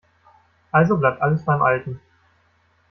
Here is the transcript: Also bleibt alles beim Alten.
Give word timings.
Also 0.71 0.97
bleibt 0.97 1.21
alles 1.21 1.45
beim 1.45 1.61
Alten. 1.61 1.99